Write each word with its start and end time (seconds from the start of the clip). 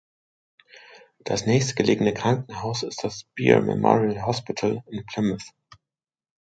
Das 1.19 1.45
nächstgelegene 1.45 2.15
Krankenhaus 2.15 2.81
ist 2.81 3.03
das 3.03 3.19
Speare 3.19 3.61
Memorial 3.61 4.25
Hospital 4.25 4.83
in 4.87 5.05
Plymouth. 5.05 5.43